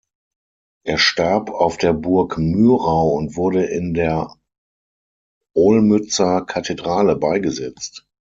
Er 0.83 0.97
starb 0.97 1.51
auf 1.51 1.77
der 1.77 1.93
Burg 1.93 2.39
Mürau 2.39 3.09
und 3.09 3.35
wurde 3.35 3.65
in 3.65 3.93
der 3.93 4.33
Olmützer 5.53 6.43
Kathedrale 6.43 7.15
beigesetzt. 7.15 8.07